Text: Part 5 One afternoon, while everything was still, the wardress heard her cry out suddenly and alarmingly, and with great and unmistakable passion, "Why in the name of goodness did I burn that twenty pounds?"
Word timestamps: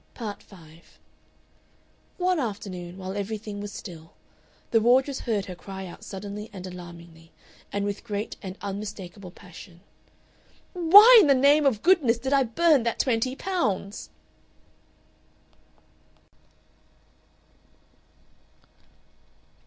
Part 0.15 0.41
5 0.41 0.97
One 2.17 2.39
afternoon, 2.39 2.97
while 2.97 3.15
everything 3.15 3.61
was 3.61 3.71
still, 3.71 4.13
the 4.71 4.81
wardress 4.81 5.19
heard 5.19 5.45
her 5.45 5.53
cry 5.53 5.85
out 5.85 6.03
suddenly 6.03 6.49
and 6.51 6.65
alarmingly, 6.65 7.31
and 7.71 7.85
with 7.85 8.03
great 8.03 8.35
and 8.41 8.57
unmistakable 8.63 9.29
passion, 9.29 9.81
"Why 10.73 11.19
in 11.21 11.27
the 11.27 11.35
name 11.35 11.67
of 11.67 11.83
goodness 11.83 12.17
did 12.17 12.33
I 12.33 12.41
burn 12.41 12.81
that 12.81 12.97
twenty 12.97 13.35
pounds?" 13.35 14.09